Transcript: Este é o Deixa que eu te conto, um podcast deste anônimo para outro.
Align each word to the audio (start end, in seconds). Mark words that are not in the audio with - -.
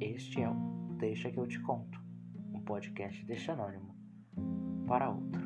Este 0.00 0.40
é 0.40 0.48
o 0.48 0.54
Deixa 0.98 1.30
que 1.30 1.38
eu 1.38 1.46
te 1.46 1.60
conto, 1.60 2.02
um 2.54 2.62
podcast 2.62 3.22
deste 3.26 3.50
anônimo 3.50 3.94
para 4.86 5.10
outro. 5.10 5.39